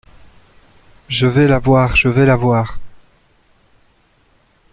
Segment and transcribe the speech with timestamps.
[1.09, 2.79] Je vais l’avoir, je vais l’avoir!